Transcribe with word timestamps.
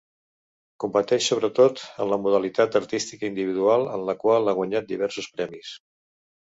Competeix 0.83 1.27
sobretot 1.31 1.83
en 1.91 2.09
la 2.13 2.19
modalitat 2.25 2.79
artística 2.81 3.31
individual, 3.31 3.87
en 3.95 4.09
la 4.11 4.19
qual 4.27 4.49
ha 4.53 4.59
guanyat 4.63 4.93
diversos 4.97 5.33
premis. 5.39 5.75